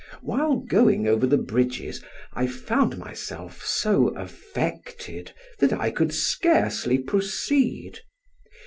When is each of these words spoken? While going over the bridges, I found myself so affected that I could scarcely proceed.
While 0.23 0.55
going 0.55 1.07
over 1.07 1.27
the 1.27 1.37
bridges, 1.37 2.03
I 2.33 2.47
found 2.47 2.97
myself 2.97 3.63
so 3.63 4.07
affected 4.15 5.31
that 5.59 5.73
I 5.73 5.91
could 5.91 6.11
scarcely 6.11 6.97
proceed. 6.97 7.99